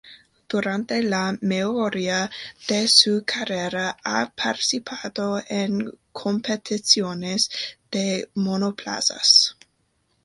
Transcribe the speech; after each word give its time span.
Durante 0.49 1.03
la 1.03 1.37
mayoría 1.43 2.27
de 2.67 2.87
su 2.87 3.23
carrera, 3.23 3.95
ha 4.03 4.31
participado 4.35 5.39
en 5.47 5.91
competiciones 6.11 7.51
de 7.91 8.27
monoplazas. 8.33 9.55